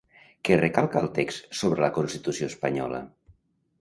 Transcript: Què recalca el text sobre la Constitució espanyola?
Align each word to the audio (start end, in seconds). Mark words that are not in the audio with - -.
Què 0.47 0.55
recalca 0.61 1.03
el 1.05 1.11
text 1.19 1.53
sobre 1.59 1.85
la 1.85 1.91
Constitució 1.99 2.49
espanyola? 2.53 3.03